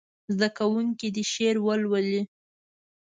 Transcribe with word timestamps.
زده 0.33 0.49
کوونکي 0.57 1.07
دې 1.15 1.23
شعر 1.31 1.55
ولولي. 1.65 2.21